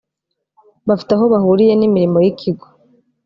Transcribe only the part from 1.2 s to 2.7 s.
bahuriye n’imirimo y’ikigo